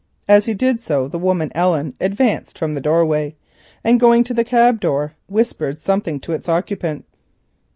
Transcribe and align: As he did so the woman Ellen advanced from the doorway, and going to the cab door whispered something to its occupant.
As 0.27 0.45
he 0.47 0.55
did 0.55 0.81
so 0.81 1.07
the 1.07 1.19
woman 1.19 1.51
Ellen 1.53 1.93
advanced 2.01 2.57
from 2.57 2.73
the 2.73 2.81
doorway, 2.81 3.35
and 3.83 3.99
going 3.99 4.23
to 4.23 4.33
the 4.33 4.43
cab 4.43 4.79
door 4.79 5.13
whispered 5.27 5.77
something 5.77 6.19
to 6.21 6.31
its 6.31 6.49
occupant. 6.49 7.05